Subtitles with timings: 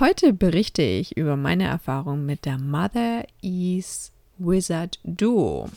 [0.00, 5.68] Heute berichte ich über meine Erfahrung mit der Mother Ease Wizard Duo.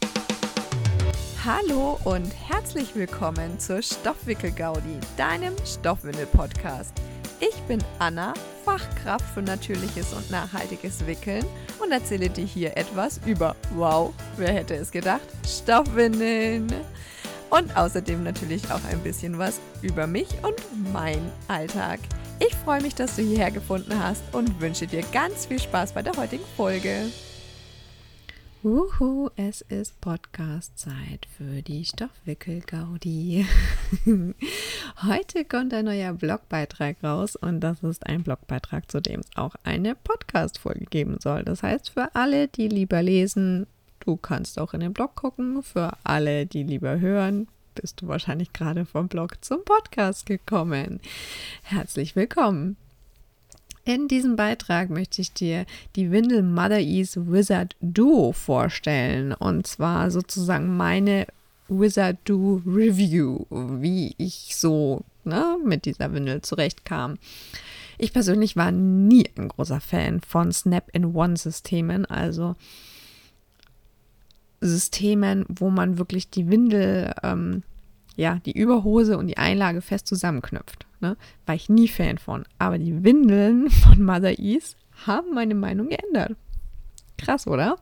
[1.45, 6.93] Hallo und herzlich willkommen zur Stoffwickel-Gaudi, deinem Stoffwindel-Podcast.
[7.39, 8.33] Ich bin Anna,
[8.65, 11.45] Fachkraft für natürliches und nachhaltiges Wickeln
[11.77, 16.65] und erzähle dir hier etwas über, wow, wer hätte es gedacht, Stoffwindeln.
[17.51, 21.99] Und außerdem natürlich auch ein bisschen was über mich und mein Alltag.
[22.39, 26.03] Ich freue mich, dass du hierher gefunden hast und wünsche dir ganz viel Spaß bei
[26.03, 27.07] der heutigen Folge.
[28.63, 33.47] Uhu, es ist Podcast-Zeit für die Stoffwickel-Gaudi.
[35.03, 39.55] Heute kommt ein neuer Blogbeitrag raus und das ist ein Blogbeitrag, zu dem es auch
[39.63, 41.43] eine Podcast-Folge geben soll.
[41.43, 43.65] Das heißt, für alle, die lieber lesen,
[44.01, 45.63] du kannst auch in den Blog gucken.
[45.63, 47.47] Für alle, die lieber hören,
[47.81, 50.99] bist du wahrscheinlich gerade vom Blog zum Podcast gekommen.
[51.63, 52.75] Herzlich willkommen.
[53.85, 59.31] In diesem Beitrag möchte ich dir die Windel Mother Ease Wizard Duo vorstellen.
[59.31, 61.27] Und zwar sozusagen meine
[61.69, 67.17] Wizard Duo Review, wie ich so ne, mit dieser Windel zurechtkam.
[67.97, 72.55] Ich persönlich war nie ein großer Fan von Snap-in-One-Systemen, also
[74.61, 77.63] Systemen, wo man wirklich die Windel, ähm,
[78.15, 80.87] ja, die Überhose und die Einlage fest zusammenknüpft.
[80.99, 81.15] Ne?
[81.45, 82.45] War ich nie Fan von.
[82.57, 86.35] Aber die Windeln von Mother Ease haben meine Meinung geändert.
[87.17, 87.77] Krass, oder?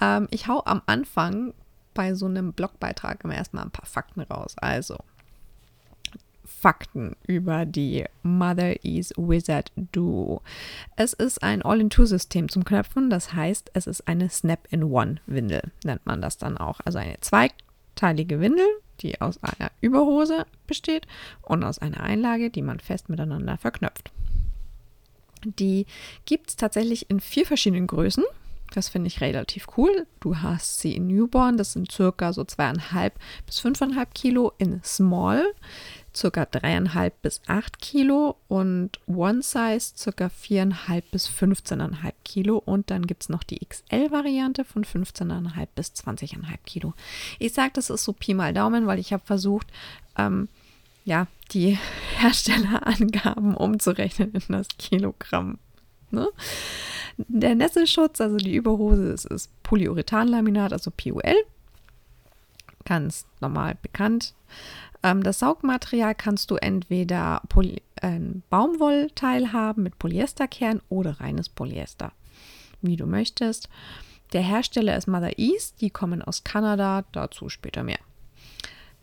[0.00, 1.54] Ähm, ich hau am Anfang
[1.94, 4.56] bei so einem Blogbeitrag immer erstmal ein paar Fakten raus.
[4.58, 4.98] Also,
[6.64, 10.40] Fakten über die Mother Ease Wizard Duo.
[10.96, 16.38] Es ist ein All-in-Two-System zum Knöpfen, das heißt, es ist eine Snap-in-One-Windel, nennt man das
[16.38, 16.80] dann auch.
[16.86, 18.64] Also eine zweiteilige Windel,
[19.00, 21.06] die aus einer Überhose besteht
[21.42, 24.10] und aus einer Einlage, die man fest miteinander verknöpft.
[25.44, 25.84] Die
[26.24, 28.24] gibt es tatsächlich in vier verschiedenen Größen.
[28.72, 30.06] Das finde ich relativ cool.
[30.20, 33.12] Du hast sie in Newborn, das sind circa so zweieinhalb
[33.44, 35.44] bis fünfeinhalb Kilo in Small
[36.14, 43.06] circa 3,5 bis 8 Kilo und One Size circa 4,5 bis 15,5 Kilo und dann
[43.06, 46.94] gibt es noch die XL-Variante von 15,5 bis 20,5 Kilo.
[47.38, 49.66] Ich sage, das ist so Pi mal Daumen, weil ich habe versucht,
[50.16, 50.48] ähm,
[51.04, 51.78] ja, die
[52.16, 55.58] Herstellerangaben umzurechnen in das Kilogramm.
[56.10, 56.28] Ne?
[57.16, 61.44] Der Nesselschutz, also die Überhose, ist, ist Polyurethanlaminat, also PUL.
[62.84, 64.34] Ganz normal bekannt.
[65.04, 72.12] Ähm, das Saugmaterial kannst du entweder Poly ein Baumwollteil haben mit Polyesterkern oder reines Polyester,
[72.82, 73.68] wie du möchtest.
[74.32, 78.00] Der Hersteller ist Mother East, die kommen aus Kanada, dazu später mehr.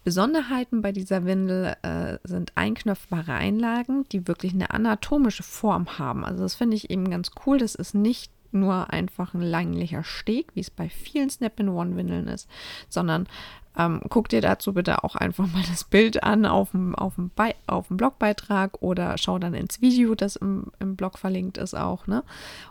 [0.04, 6.26] Besonderheiten bei dieser Windel äh, sind einknöpfbare Einlagen, die wirklich eine anatomische Form haben.
[6.26, 7.60] Also das finde ich eben ganz cool.
[7.60, 12.50] Das ist nicht nur einfach ein länglicher Steg, wie es bei vielen Snap-in-One-Windeln ist,
[12.90, 13.28] sondern
[13.78, 17.32] ähm, guck dir dazu bitte auch einfach mal das Bild an auf dem, auf dem,
[17.68, 22.08] auf dem Blogbeitrag oder schau dann ins Video, das im, im Blog verlinkt ist auch,
[22.08, 22.24] ne?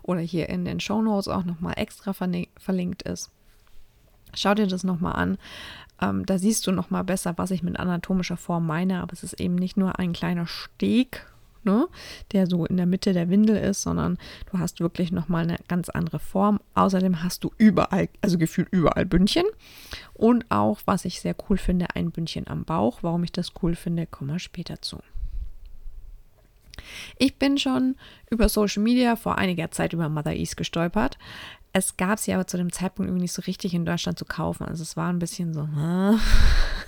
[0.02, 3.30] Oder hier in den Show Notes auch nochmal extra verlinkt ist.
[4.34, 5.38] Schau dir das nochmal an.
[6.02, 9.40] Ähm, da siehst du nochmal besser, was ich mit anatomischer Form meine, aber es ist
[9.40, 11.26] eben nicht nur ein kleiner Steg
[11.64, 11.88] ne,
[12.32, 14.18] der so in der Mitte der Windel ist, sondern
[14.50, 16.60] du hast wirklich nochmal eine ganz andere Form.
[16.74, 19.44] Außerdem hast du überall, also gefühlt überall Bündchen.
[20.14, 23.02] Und auch, was ich sehr cool finde, ein Bündchen am Bauch.
[23.02, 24.98] Warum ich das cool finde, kommen wir später zu.
[27.18, 27.96] Ich bin schon
[28.30, 31.18] über Social Media vor einiger Zeit über Mother East gestolpert.
[31.72, 34.64] Es gab sie aber zu dem Zeitpunkt irgendwie nicht so richtig in Deutschland zu kaufen.
[34.64, 35.68] Also es war ein bisschen so.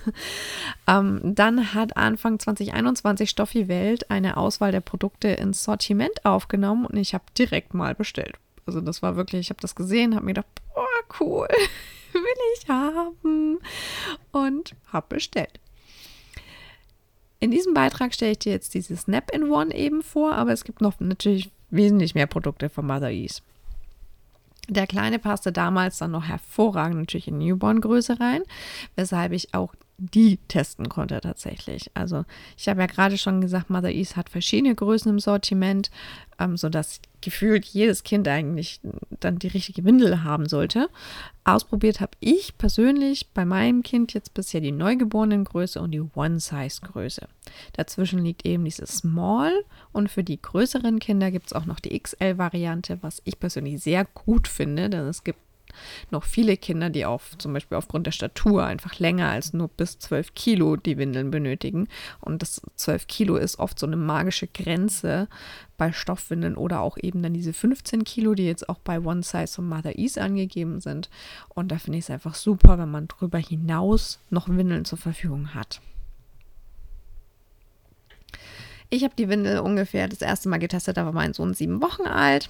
[0.87, 6.97] ähm, dann hat Anfang 2021 Stoffi Welt eine Auswahl der Produkte ins Sortiment aufgenommen und
[6.97, 8.35] ich habe direkt mal bestellt.
[8.65, 11.47] Also das war wirklich, ich habe das gesehen, habe mir gedacht, boah, cool,
[12.13, 12.23] will
[12.57, 13.59] ich haben
[14.31, 15.59] und habe bestellt.
[17.39, 20.99] In diesem Beitrag stelle ich dir jetzt diese Snap-in-One eben vor, aber es gibt noch
[20.99, 23.41] natürlich wesentlich mehr Produkte von Mother Ease.
[24.69, 28.43] Der Kleine passte damals dann noch hervorragend natürlich in Newborn-Größe rein,
[28.95, 31.91] weshalb ich auch die testen konnte tatsächlich.
[31.93, 32.25] Also
[32.57, 35.91] ich habe ja gerade schon gesagt, Mother Ease hat verschiedene Größen im Sortiment,
[36.39, 38.81] ähm, sodass gefühlt jedes Kind eigentlich
[39.19, 40.89] dann die richtige Windel haben sollte.
[41.45, 47.27] Ausprobiert habe ich persönlich bei meinem Kind jetzt bisher die Neugeborenengröße und die One-Size-Größe.
[47.73, 49.53] Dazwischen liegt eben diese Small
[49.91, 54.05] und für die größeren Kinder gibt es auch noch die XL-Variante, was ich persönlich sehr
[54.05, 55.39] gut finde, denn es gibt
[56.11, 59.99] noch viele Kinder, die auf zum Beispiel aufgrund der Statur einfach länger als nur bis
[59.99, 61.87] 12 Kilo die Windeln benötigen.
[62.19, 65.27] Und das 12 Kilo ist oft so eine magische Grenze
[65.77, 69.59] bei Stoffwindeln oder auch eben dann diese 15 Kilo, die jetzt auch bei One Size
[69.59, 71.09] und Mother Ease angegeben sind.
[71.49, 75.53] Und da finde ich es einfach super, wenn man darüber hinaus noch Windeln zur Verfügung
[75.53, 75.81] hat.
[78.89, 82.03] Ich habe die Windel ungefähr das erste Mal getestet, da war mein Sohn sieben Wochen
[82.03, 82.47] alt.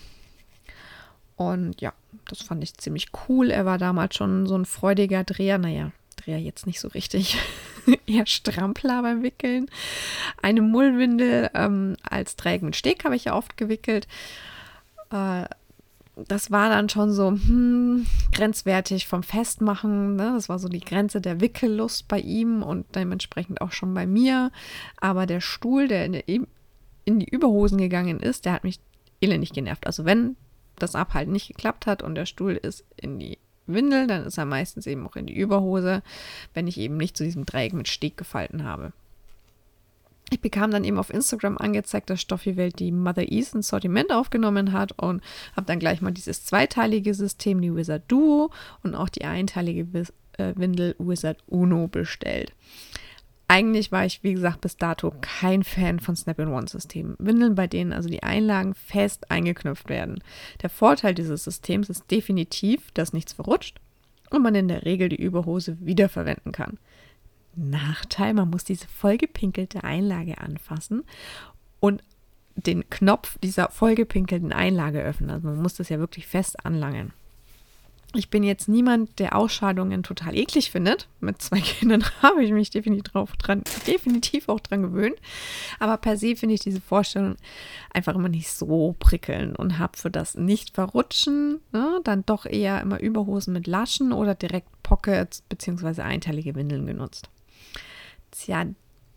[1.35, 1.93] Und ja,
[2.27, 3.49] das fand ich ziemlich cool.
[3.49, 5.57] Er war damals schon so ein freudiger Dreher.
[5.57, 7.37] Naja, Dreher jetzt nicht so richtig.
[8.05, 9.69] Eher Strampler beim Wickeln.
[10.41, 14.07] Eine Mullwindel ähm, als Trägen mit Steg habe ich ja oft gewickelt.
[15.11, 15.45] Äh,
[16.15, 20.15] das war dann schon so hm, grenzwertig vom Festmachen.
[20.15, 20.33] Ne?
[20.35, 24.51] Das war so die Grenze der Wickellust bei ihm und dementsprechend auch schon bei mir.
[25.01, 26.47] Aber der Stuhl, der in
[27.19, 28.79] die Überhosen gegangen ist, der hat mich
[29.21, 29.87] elendig genervt.
[29.87, 30.35] Also wenn
[30.83, 34.45] das Abhalten nicht geklappt hat und der Stuhl ist in die Windel, dann ist er
[34.45, 36.03] meistens eben auch in die Überhose,
[36.53, 38.93] wenn ich eben nicht zu diesem Dreieck mit Steg gefalten habe.
[40.29, 44.11] Ich bekam dann eben auf Instagram angezeigt, dass Stoffi Welt die Mother Ease ins Sortiment
[44.11, 45.21] aufgenommen hat und
[45.55, 48.49] habe dann gleich mal dieses zweiteilige System, die Wizard Duo
[48.81, 49.87] und auch die einteilige
[50.37, 52.51] äh, Windel Wizard Uno bestellt.
[53.47, 57.15] Eigentlich war ich, wie gesagt, bis dato kein Fan von Snap-in-One-Systemen.
[57.19, 60.23] Windeln, bei denen also die Einlagen fest eingeknüpft werden.
[60.61, 63.79] Der Vorteil dieses Systems ist definitiv, dass nichts verrutscht
[64.29, 66.79] und man in der Regel die Überhose wiederverwenden kann.
[67.55, 71.03] Nachteil, man muss diese vollgepinkelte Einlage anfassen
[71.79, 72.01] und
[72.55, 75.29] den Knopf dieser vollgepinkelten Einlage öffnen.
[75.29, 77.13] Also man muss das ja wirklich fest anlangen.
[78.15, 81.07] Ich bin jetzt niemand, der Ausscheidungen total eklig findet.
[81.19, 85.15] Mit zwei Kindern habe ich mich definitiv, drauf dran, definitiv auch dran gewöhnt.
[85.79, 87.35] Aber per se finde ich diese Vorstellung
[87.91, 92.99] einfach immer nicht so prickelnd und habe für das Nicht-Verrutschen ne, dann doch eher immer
[92.99, 96.03] Überhosen mit Laschen oder direkt Pockets bzw.
[96.03, 97.29] einteilige Windeln genutzt.
[98.29, 98.65] Tja,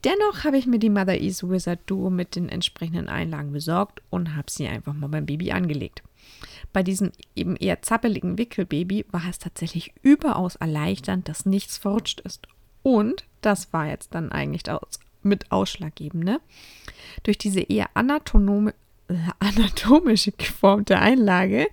[0.04, 4.34] dennoch habe ich mir die Mother Ease Wizard Duo mit den entsprechenden Einlagen besorgt und
[4.36, 6.02] habe sie einfach mal beim Baby angelegt.
[6.72, 12.46] Bei diesem eben eher zappeligen Wickelbaby war es tatsächlich überaus erleichternd, dass nichts verrutscht ist.
[12.82, 14.80] Und das war jetzt dann eigentlich das
[15.22, 16.40] mit ausschlaggebende.
[17.22, 18.74] Durch diese eher anatome,
[19.38, 21.66] anatomische geformte Einlage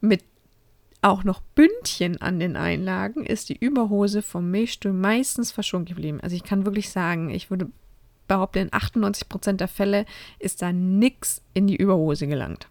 [0.00, 0.22] mit
[1.02, 6.20] auch noch Bündchen an den Einlagen ist die Überhose vom Milchstuhl meistens verschont geblieben.
[6.20, 7.70] Also ich kann wirklich sagen, ich würde
[8.26, 10.04] behaupten, in 98 Prozent der Fälle
[10.38, 12.68] ist da nichts in die Überhose gelangt.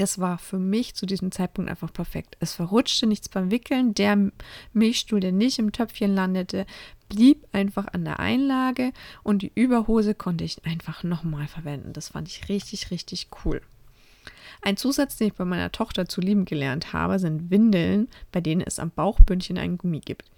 [0.00, 2.36] Es war für mich zu diesem Zeitpunkt einfach perfekt.
[2.38, 3.94] Es verrutschte nichts beim Wickeln.
[3.94, 4.30] Der
[4.72, 6.66] Milchstuhl, der nicht im Töpfchen landete,
[7.08, 8.92] blieb einfach an der Einlage
[9.24, 11.92] und die Überhose konnte ich einfach nochmal verwenden.
[11.92, 13.60] Das fand ich richtig, richtig cool.
[14.62, 18.60] Ein Zusatz, den ich bei meiner Tochter zu lieben gelernt habe, sind Windeln, bei denen
[18.60, 20.30] es am Bauchbündchen einen Gummi gibt.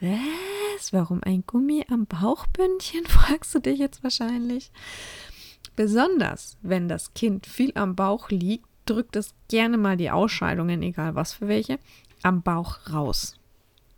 [0.00, 0.92] Was?
[0.92, 3.06] Warum ein Gummi am Bauchbündchen?
[3.08, 4.70] fragst du dich jetzt wahrscheinlich.
[5.74, 11.14] Besonders wenn das Kind viel am Bauch liegt, drückt es gerne mal die Ausscheidungen, egal
[11.14, 11.78] was für welche,
[12.22, 13.36] am Bauch raus.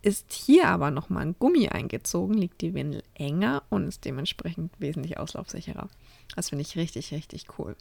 [0.01, 5.17] Ist hier aber nochmal ein Gummi eingezogen, liegt die Windel enger und ist dementsprechend wesentlich
[5.17, 5.89] auslaufsicherer.
[6.35, 7.75] Das finde ich richtig, richtig cool.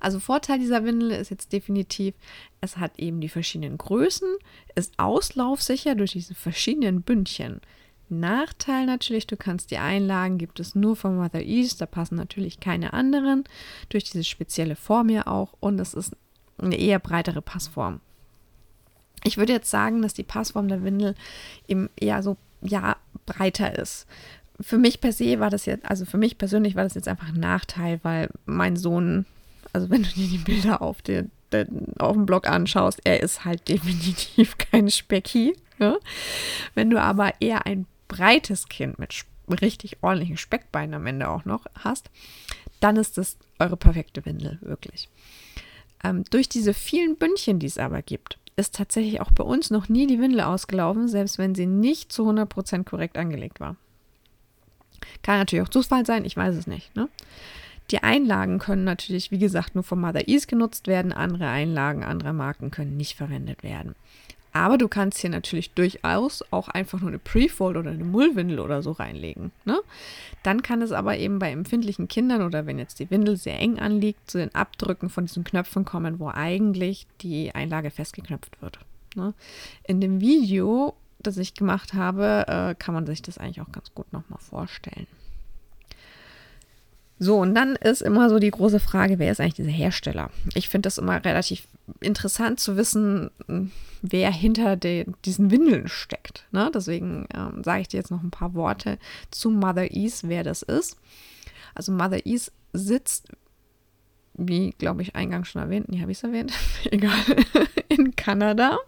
[0.00, 2.14] Also Vorteil dieser Windel ist jetzt definitiv,
[2.60, 4.28] es hat eben die verschiedenen Größen,
[4.74, 7.60] ist auslaufsicher durch diese verschiedenen Bündchen.
[8.20, 12.60] Nachteil natürlich, du kannst die Einlagen, gibt es nur von Mother East, da passen natürlich
[12.60, 13.44] keine anderen,
[13.88, 16.16] durch diese spezielle Form ja auch und es ist
[16.58, 18.00] eine eher breitere Passform.
[19.24, 21.14] Ich würde jetzt sagen, dass die Passform der Windel
[21.68, 24.06] eben eher so, ja, breiter ist.
[24.60, 27.28] Für mich per se war das jetzt, also für mich persönlich war das jetzt einfach
[27.28, 29.26] ein Nachteil, weil mein Sohn
[29.72, 33.44] also wenn du dir die Bilder auf, den, den, auf dem Blog anschaust, er ist
[33.44, 35.56] halt definitiv kein Specki.
[35.78, 35.96] Ja?
[36.74, 39.24] Wenn du aber eher ein breites Kind mit
[39.60, 42.10] richtig ordentlichen Speckbeinen am Ende auch noch hast,
[42.80, 45.08] dann ist das eure perfekte Windel, wirklich.
[46.04, 49.88] Ähm, durch diese vielen Bündchen, die es aber gibt, ist tatsächlich auch bei uns noch
[49.88, 53.76] nie die Windel ausgelaufen, selbst wenn sie nicht zu 100% korrekt angelegt war.
[55.22, 56.94] Kann natürlich auch Zufall sein, ich weiß es nicht.
[56.94, 57.08] Ne?
[57.90, 61.12] Die Einlagen können natürlich, wie gesagt, nur von Mother Ease genutzt werden.
[61.12, 63.94] Andere Einlagen anderer Marken können nicht verwendet werden.
[64.52, 68.82] Aber du kannst hier natürlich durchaus auch einfach nur eine Prefold oder eine Mullwindel oder
[68.82, 69.50] so reinlegen.
[69.64, 69.80] Ne?
[70.42, 73.78] Dann kann es aber eben bei empfindlichen Kindern oder wenn jetzt die Windel sehr eng
[73.78, 78.78] anliegt, zu den Abdrücken von diesen Knöpfen kommen, wo eigentlich die Einlage festgeknöpft wird.
[79.14, 79.32] Ne?
[79.84, 83.94] In dem Video, das ich gemacht habe, äh, kann man sich das eigentlich auch ganz
[83.94, 85.06] gut nochmal vorstellen.
[87.22, 90.30] So, und dann ist immer so die große Frage, wer ist eigentlich dieser Hersteller?
[90.54, 91.68] Ich finde das immer relativ
[92.00, 93.30] interessant zu wissen,
[94.02, 96.48] wer hinter de, diesen Windeln steckt.
[96.50, 96.68] Ne?
[96.74, 98.98] Deswegen ähm, sage ich dir jetzt noch ein paar Worte
[99.30, 100.96] zu Mother Ease, wer das ist.
[101.76, 103.28] Also Mother Ease sitzt,
[104.34, 106.52] wie glaube ich eingangs schon erwähnt, nee, habe ich es erwähnt?
[106.90, 107.20] Egal,
[107.88, 108.80] in Kanada.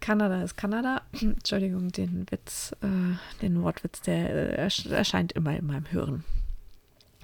[0.00, 1.00] Kanada ist Kanada.
[1.18, 6.24] Entschuldigung, den Witz, äh, den Wortwitz, der äh, erscheint immer in meinem Hören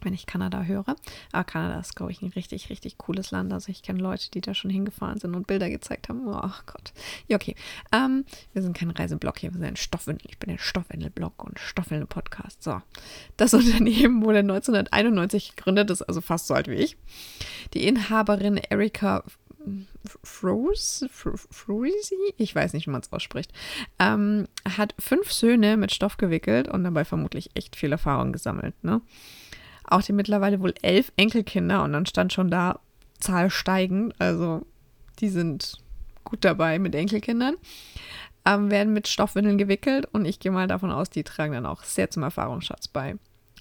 [0.02, 0.96] wenn ich Kanada höre.
[1.32, 3.52] Aber Kanada ist, glaube ich, ein richtig, richtig cooles Land.
[3.52, 6.26] Also ich kenne Leute, die da schon hingefahren sind und Bilder gezeigt haben.
[6.26, 6.92] Oh Gott.
[7.28, 7.54] Ja, okay.
[7.92, 10.28] Ähm, wir sind kein Reiseblog hier, wir sind ein Stoffwindel.
[10.30, 12.62] Ich bin ein Stoffwindel-Blog und Stoffwindel-Podcast.
[12.62, 12.80] So.
[13.36, 16.96] Das Unternehmen wurde 1991 gegründet, ist also fast so alt wie ich.
[17.74, 19.24] Die Inhaberin Erika
[20.22, 21.08] Froese,
[22.36, 23.52] ich weiß nicht, wie man es ausspricht,
[23.98, 28.74] ähm, hat fünf Söhne mit Stoff gewickelt und dabei vermutlich echt viel Erfahrung gesammelt.
[28.84, 29.00] Ne?
[29.88, 32.81] Auch die mittlerweile wohl elf Enkelkinder und dann stand schon da
[33.21, 34.14] Zahl steigend.
[34.19, 34.66] Also
[35.21, 35.78] die sind
[36.25, 37.57] gut dabei mit Enkelkindern.
[38.45, 41.83] Ähm, werden mit Stoffwindeln gewickelt und ich gehe mal davon aus, die tragen dann auch
[41.83, 43.16] sehr zum Erfahrungsschatz bei.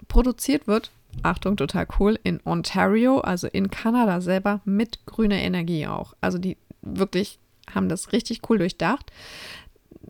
[0.07, 0.91] Produziert wird,
[1.23, 6.13] Achtung, total cool, in Ontario, also in Kanada selber, mit grüner Energie auch.
[6.21, 7.39] Also die wirklich
[7.73, 9.11] haben das richtig cool durchdacht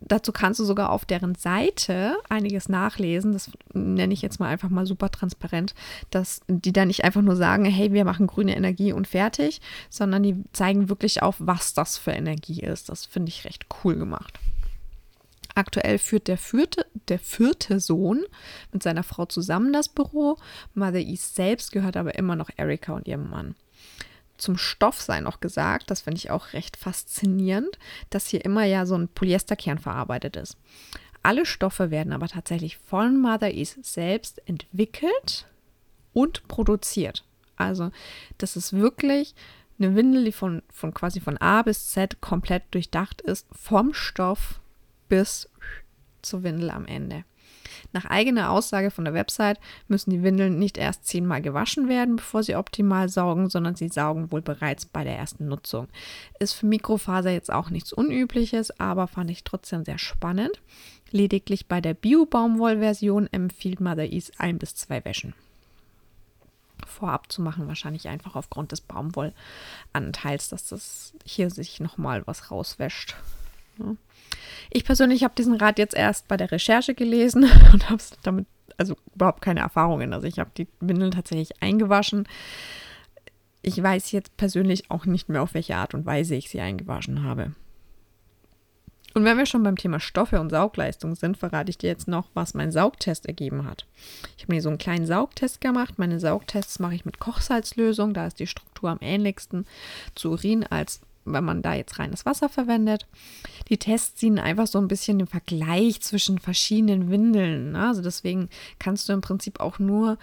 [0.08, 3.34] dazu kannst du sogar auf deren Seite einiges nachlesen.
[3.34, 5.74] Das nenne ich jetzt mal einfach mal super transparent,
[6.10, 10.24] dass die da nicht einfach nur sagen, hey, wir machen grüne Energie und fertig, sondern
[10.24, 12.90] die zeigen wirklich auf, was das für Energie ist.
[12.90, 14.40] Das finde ich recht cool gemacht.
[15.56, 18.24] Aktuell führt der vierte, der vierte Sohn
[18.74, 20.38] mit seiner Frau zusammen das Büro.
[20.74, 23.56] Mother East selbst gehört aber immer noch Erika und ihrem Mann
[24.38, 27.77] zum Stoff sei noch gesagt, das finde ich auch recht faszinierend,
[28.10, 30.58] dass hier immer ja so ein Polyesterkern verarbeitet ist.
[31.24, 35.48] Alle Stoffe werden aber tatsächlich von Mother East selbst entwickelt
[36.13, 37.24] und produziert.
[37.56, 37.92] Also
[38.38, 39.34] das ist wirklich
[39.80, 44.60] eine Windel, die von, von quasi von A bis Z komplett durchdacht ist, vom Stoff
[45.10, 45.50] bis
[46.22, 47.24] zur Windel am Ende.
[47.94, 52.44] Nach eigener Aussage von der Website müssen die Windeln nicht erst zehnmal gewaschen werden, bevor
[52.44, 55.88] sie optimal saugen, sondern sie saugen wohl bereits bei der ersten Nutzung.
[56.39, 60.62] Ist für Mikrofaser jetzt auch nichts Unübliches, aber fand ich trotzdem sehr spannend.
[61.12, 65.34] Lediglich bei der Bio-Baumwoll-Version empfiehlt Mother Ease ein bis zwei Wäschen
[66.86, 73.15] vorab zu machen, wahrscheinlich einfach aufgrund des Baumwollanteils, dass das hier sich nochmal was rauswäscht.
[74.72, 78.96] Ich persönlich habe diesen Rat jetzt erst bei der Recherche gelesen und habe damit also
[79.13, 80.13] überhaupt keine Erfahrungen.
[80.13, 82.27] Also ich habe die Windeln tatsächlich eingewaschen.
[83.62, 87.24] Ich weiß jetzt persönlich auch nicht mehr, auf welche Art und Weise ich sie eingewaschen
[87.24, 87.53] habe.
[89.15, 92.27] Und wenn wir schon beim Thema Stoffe und Saugleistung sind, verrate ich dir jetzt noch,
[92.34, 93.88] was mein Saugtest ergeben hat.
[94.36, 95.98] Ich habe mir so einen kleinen Saugtest gemacht.
[95.98, 98.13] Meine Saugtests mache ich mit Kochsalzlösung.
[98.13, 99.65] Da ist die Struktur am ähnlichsten
[100.15, 103.08] zu Urin als wenn man da jetzt reines Wasser verwendet.
[103.70, 107.74] Die Tests ziehen einfach so ein bisschen den Vergleich zwischen verschiedenen Windeln.
[107.74, 107.88] Ne?
[107.88, 110.17] Also deswegen kannst du im Prinzip auch nur,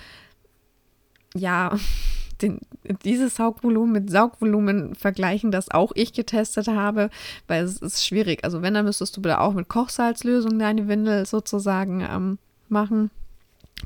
[1.34, 1.76] ja,
[2.42, 2.60] den,
[3.04, 7.10] dieses Saugvolumen mit Saugvolumen vergleichen, das auch ich getestet habe,
[7.46, 8.44] weil es ist schwierig.
[8.44, 13.10] Also wenn, dann müsstest du bitte auch mit Kochsalzlösung deine Windel sozusagen ähm, machen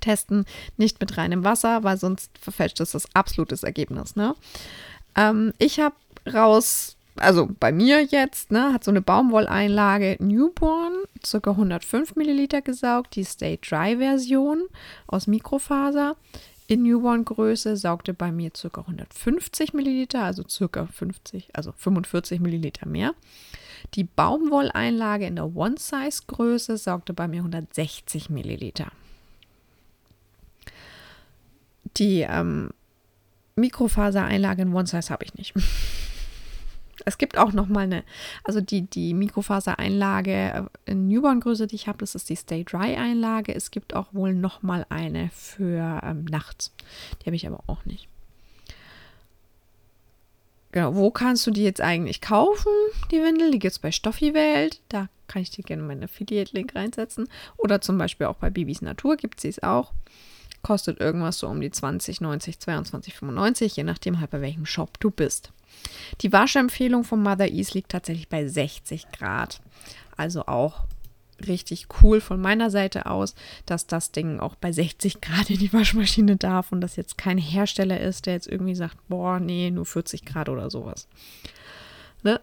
[0.01, 0.45] testen,
[0.77, 4.17] nicht mit reinem Wasser, weil sonst verfälscht es das absolutes Ergebnis.
[4.17, 4.35] Ne?
[5.15, 5.95] Ähm, ich habe
[6.33, 11.51] raus also bei mir jetzt, ne, hat so eine Baumwolleinlage Newborn, ca.
[11.51, 14.63] 105 Milliliter gesaugt, die Stay Dry Version
[15.07, 16.17] aus Mikrofaser.
[16.69, 18.81] In Newborn-Größe saugte bei mir ca.
[18.81, 20.87] 150 Milliliter, also ca.
[20.87, 23.15] 50, also 45 Milliliter mehr.
[23.95, 28.89] Die Baumwolleinlage in der One-Size-Größe saugte bei mir 160 Milliliter.
[31.97, 32.71] Die ähm,
[33.55, 35.55] Mikrofasereinlage in One-Size habe ich nicht.
[37.05, 38.05] Es gibt auch noch mal eine,
[38.45, 43.55] also die, die Mikrofasereinlage äh, in Newborn-Größe, die ich habe, das ist die Stay Dry-Einlage.
[43.55, 46.73] Es gibt auch wohl noch mal eine für ähm, nachts.
[47.21, 48.09] Die habe ich aber auch nicht.
[50.73, 52.73] Genau, wo kannst du die jetzt eigentlich kaufen,
[53.11, 53.51] die Windel?
[53.51, 54.81] Die gibt es bei Stoffi Welt.
[54.91, 57.29] Da kann ich dir gerne meinen Affiliate-Link reinsetzen.
[57.57, 59.93] Oder zum Beispiel auch bei Bibis Natur gibt es auch.
[60.63, 64.99] Kostet irgendwas so um die 20, 90, 22, 95, je nachdem halt bei welchem Shop
[65.01, 65.53] du bist.
[66.21, 69.61] Die Waschempfehlung von Mother Ease liegt tatsächlich bei 60 Grad.
[70.17, 70.85] Also auch
[71.47, 73.35] richtig cool von meiner Seite aus,
[73.67, 77.39] dass das Ding auch bei 60 Grad in die Waschmaschine darf und das jetzt kein
[77.39, 81.09] Hersteller ist, der jetzt irgendwie sagt, boah, nee, nur 40 Grad oder sowas.
[82.23, 82.41] Ne?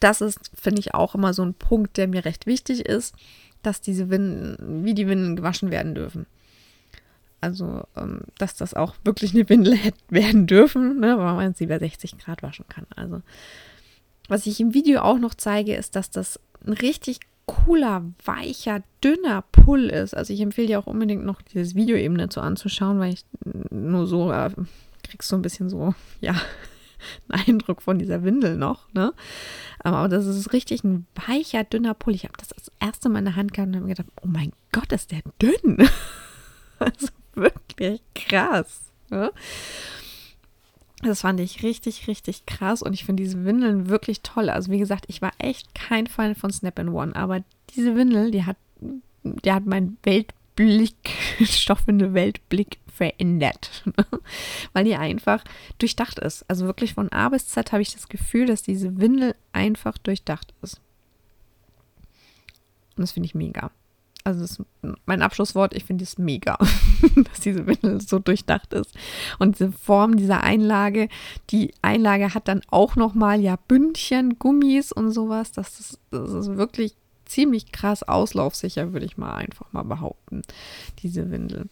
[0.00, 3.14] Das ist, finde ich, auch immer so ein Punkt, der mir recht wichtig ist,
[3.62, 6.26] dass diese Winden, wie die Winden gewaschen werden dürfen.
[7.46, 11.66] Also, ähm, dass das auch wirklich eine Windel hätte werden dürfen, ne, weil man sie
[11.66, 12.86] bei 60 Grad waschen kann.
[12.96, 13.22] Also,
[14.28, 19.44] was ich im Video auch noch zeige, ist, dass das ein richtig cooler, weicher, dünner
[19.52, 20.16] Pull ist.
[20.16, 23.24] Also ich empfehle dir auch unbedingt noch dieses Video eben dazu anzuschauen, weil ich
[23.70, 24.50] nur so äh,
[25.04, 26.34] kriegst so ein bisschen so, ja,
[27.28, 29.12] einen Eindruck von dieser Windel noch, ne?
[29.78, 32.16] Aber das ist richtig ein weicher, dünner Pull.
[32.16, 34.52] Ich habe das das erste Mal in der Hand gehabt und habe gedacht, oh mein
[34.72, 35.88] Gott, ist der dünn.
[36.80, 37.06] also
[37.36, 38.92] wirklich krass.
[39.10, 39.32] Ne?
[41.02, 44.48] Das fand ich richtig, richtig krass und ich finde diese Windeln wirklich toll.
[44.48, 48.30] Also wie gesagt, ich war echt kein Fan von Snap in One, aber diese Windel,
[48.30, 48.56] die hat,
[49.22, 50.96] die hat mein Weltblick,
[51.42, 53.84] Stoffwindel Weltblick verändert,
[54.72, 55.44] weil die einfach
[55.78, 56.48] durchdacht ist.
[56.48, 60.54] Also wirklich von A bis Z habe ich das Gefühl, dass diese Windel einfach durchdacht
[60.62, 60.80] ist.
[62.96, 63.70] Und das finde ich mega.
[64.26, 64.66] Also das ist
[65.04, 66.58] mein Abschlusswort, ich finde es mega,
[67.14, 68.92] dass diese Windel so durchdacht ist.
[69.38, 71.08] Und diese Form dieser Einlage,
[71.50, 75.52] die Einlage hat dann auch nochmal ja Bündchen, Gummis und sowas.
[75.52, 80.42] Das ist, das ist wirklich ziemlich krass auslaufsicher, würde ich mal einfach mal behaupten,
[81.04, 81.68] diese Windel.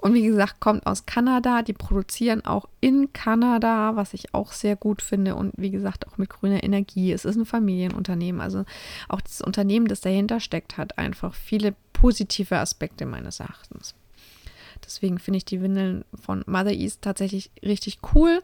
[0.00, 1.62] Und wie gesagt, kommt aus Kanada.
[1.62, 5.34] Die produzieren auch in Kanada, was ich auch sehr gut finde.
[5.34, 7.12] Und wie gesagt, auch mit grüner Energie.
[7.12, 8.40] Es ist ein Familienunternehmen.
[8.40, 8.64] Also
[9.08, 13.94] auch das Unternehmen, das dahinter steckt, hat einfach viele positive Aspekte meines Erachtens.
[14.84, 18.42] Deswegen finde ich die Windeln von Mother East tatsächlich richtig cool.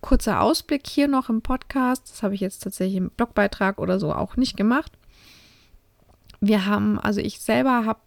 [0.00, 2.10] Kurzer Ausblick hier noch im Podcast.
[2.10, 4.92] Das habe ich jetzt tatsächlich im Blogbeitrag oder so auch nicht gemacht.
[6.40, 8.00] Wir haben, also ich selber habe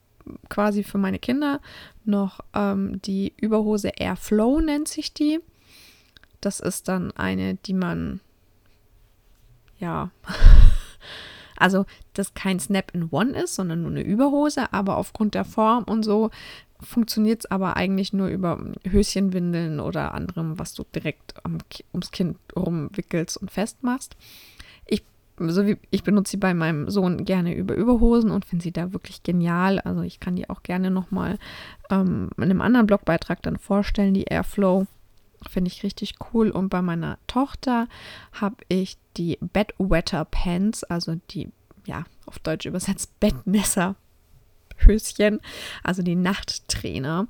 [0.49, 1.59] quasi für meine Kinder
[2.05, 5.39] noch ähm, die Überhose Airflow nennt sich die.
[6.41, 8.21] Das ist dann eine, die man
[9.79, 10.11] ja,
[11.59, 16.31] also das kein Snap-in-One ist, sondern nur eine Überhose, aber aufgrund der Form und so
[16.81, 18.57] funktioniert es aber eigentlich nur über
[18.89, 21.33] Höschenwindeln oder anderem, was du direkt
[21.93, 24.15] ums Kind rumwickelst und festmachst
[25.47, 28.93] so wie ich benutze sie bei meinem Sohn gerne über Überhosen und finde sie da
[28.93, 29.79] wirklich genial.
[29.79, 31.37] Also ich kann die auch gerne nochmal
[31.89, 34.85] ähm, in einem anderen Blogbeitrag dann vorstellen, die Airflow.
[35.47, 36.49] Finde ich richtig cool.
[36.49, 37.87] Und bei meiner Tochter
[38.33, 41.49] habe ich die Bedwetter Pants, also die,
[41.85, 43.95] ja, auf Deutsch übersetzt Bettnässer
[44.77, 45.41] Höschen,
[45.83, 47.27] also die Nachttrainer,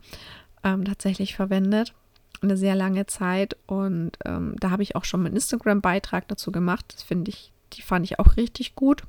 [0.64, 1.94] ähm, tatsächlich verwendet
[2.42, 6.86] eine sehr lange Zeit und ähm, da habe ich auch schon einen Instagram-Beitrag dazu gemacht.
[6.94, 9.04] Das finde ich die fand ich auch richtig gut.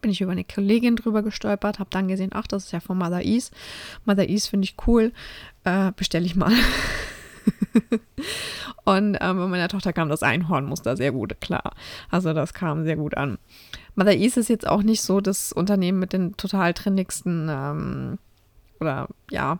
[0.00, 2.98] Bin ich über eine Kollegin drüber gestolpert, habe dann gesehen, ach, das ist ja von
[2.98, 3.50] Mother Ease.
[4.04, 5.12] Mother Ease finde ich cool.
[5.64, 6.52] Äh, Bestelle ich mal.
[8.84, 11.74] Und ähm, bei meiner Tochter kam das Einhornmuster sehr gut klar.
[12.10, 13.38] Also das kam sehr gut an.
[13.94, 18.18] Mother Ease ist jetzt auch nicht so das Unternehmen mit den total trendigsten ähm,
[18.80, 19.58] oder ja,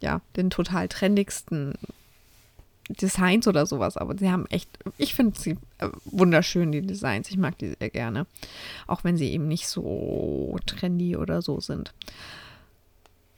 [0.00, 1.74] ja, den total trendigsten
[2.88, 4.68] Designs oder sowas, aber sie haben echt,
[4.98, 7.30] ich finde sie äh, wunderschön, die Designs.
[7.30, 8.26] Ich mag die sehr gerne.
[8.86, 11.92] Auch wenn sie eben nicht so trendy oder so sind.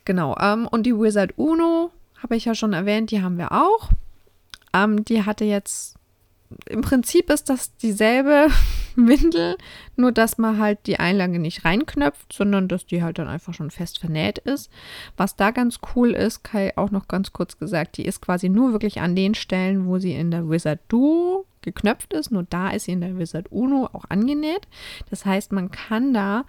[0.05, 1.91] Genau, ähm, und die Wizard Uno
[2.23, 3.91] habe ich ja schon erwähnt, die haben wir auch.
[4.73, 5.97] Ähm, die hatte jetzt
[6.69, 8.49] im Prinzip ist das dieselbe
[8.97, 9.57] Windel,
[9.97, 13.71] nur dass man halt die Einlage nicht reinknöpft, sondern dass die halt dann einfach schon
[13.71, 14.71] fest vernäht ist.
[15.17, 18.73] Was da ganz cool ist, Kai auch noch ganz kurz gesagt, die ist quasi nur
[18.73, 22.85] wirklich an den Stellen, wo sie in der Wizard Duo geknöpft ist, nur da ist
[22.85, 24.67] sie in der Wizard Uno auch angenäht.
[25.11, 26.45] Das heißt, man kann da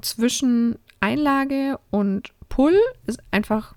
[0.00, 2.76] zwischen Einlage und Pull
[3.06, 3.74] ist einfach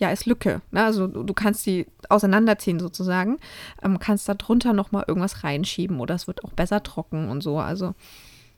[0.00, 0.62] ja, ist Lücke.
[0.70, 0.82] Ne?
[0.82, 3.38] Also du, du, kannst die auseinanderziehen sozusagen,
[3.82, 7.58] ähm, kannst da drunter nochmal irgendwas reinschieben oder es wird auch besser trocken und so.
[7.58, 7.94] Also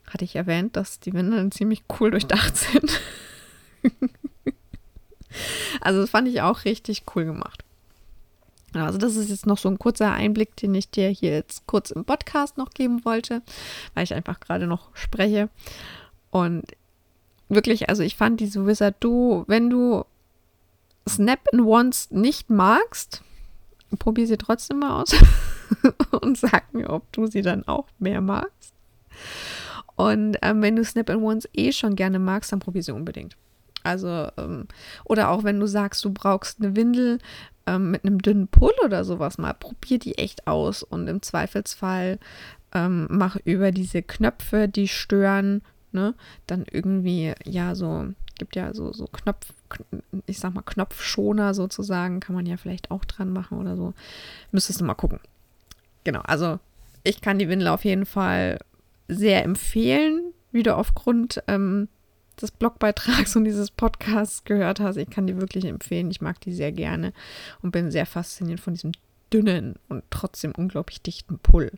[0.08, 3.00] hatte ich erwähnt, dass die Windeln ziemlich cool durchdacht sind.
[5.80, 7.64] also das fand ich auch richtig cool gemacht.
[8.74, 11.90] Also das ist jetzt noch so ein kurzer Einblick, den ich dir hier jetzt kurz
[11.90, 13.42] im Podcast noch geben wollte,
[13.94, 15.50] weil ich einfach gerade noch spreche.
[16.30, 16.64] Und
[17.48, 20.04] wirklich, also ich fand diese Wizard Duo, wenn du
[21.08, 23.22] Snap-in-Ones nicht magst,
[23.98, 25.14] probier sie trotzdem mal aus
[26.20, 28.74] und sag mir, ob du sie dann auch mehr magst.
[29.96, 33.36] Und ähm, wenn du Snap-in-Ones eh schon gerne magst, dann probier sie unbedingt.
[33.82, 34.66] Also, ähm,
[35.04, 37.18] oder auch wenn du sagst, du brauchst eine Windel
[37.66, 42.18] ähm, mit einem dünnen Pull oder sowas mal, probier die echt aus und im Zweifelsfall
[42.74, 45.62] ähm, mach über diese Knöpfe, die stören,
[45.92, 46.14] ne,
[46.46, 48.06] dann irgendwie, ja, so,
[48.42, 49.52] gibt ja so, so Knopf,
[50.26, 53.94] ich sag mal, Knopfschoner sozusagen, kann man ja vielleicht auch dran machen oder so.
[54.50, 55.20] Müsstest du mal gucken.
[56.02, 56.58] Genau, also
[57.04, 58.58] ich kann die Windel auf jeden Fall
[59.06, 61.88] sehr empfehlen, wieder aufgrund ähm,
[62.40, 64.96] des Blogbeitrags und dieses Podcasts gehört hast.
[64.96, 66.10] Ich kann die wirklich empfehlen.
[66.10, 67.12] Ich mag die sehr gerne
[67.62, 68.90] und bin sehr fasziniert von diesem
[69.32, 71.70] dünnen und trotzdem unglaublich dichten Pull.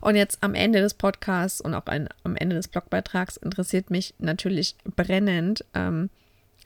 [0.00, 4.14] Und jetzt am Ende des Podcasts und auch ein, am Ende des Blogbeitrags interessiert mich
[4.18, 6.10] natürlich brennend, ähm,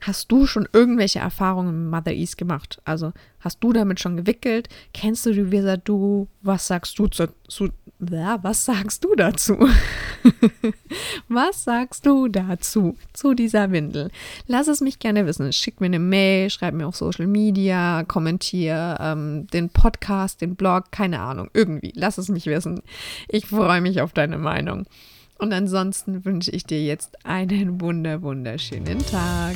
[0.01, 2.81] Hast du schon irgendwelche Erfahrungen mit Mother East gemacht?
[2.85, 4.69] Also hast du damit schon gewickelt?
[4.93, 6.27] Kennst du die Visadu?
[6.41, 9.57] Was sagst du zu, zu ja, was sagst du dazu?
[11.27, 14.09] was sagst du dazu zu dieser Windel?
[14.47, 15.51] Lass es mich gerne wissen.
[15.51, 20.91] Schick mir eine Mail, schreib mir auf Social Media, kommentier ähm, den Podcast, den Blog,
[20.91, 21.91] keine Ahnung, irgendwie.
[21.93, 22.81] Lass es mich wissen.
[23.27, 24.85] Ich freue mich auf deine Meinung.
[25.37, 29.55] Und ansonsten wünsche ich dir jetzt einen wunder, wunderschönen Tag.